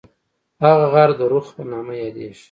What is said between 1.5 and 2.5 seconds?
په نوم یادیږي.